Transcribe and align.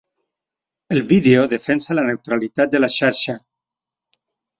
El 0.95 1.01
vídeo 1.11 1.43
defensa 1.51 1.97
la 1.97 2.05
neutralitat 2.07 2.73
de 2.77 2.81
la 2.81 2.91
xarxa. 2.95 3.37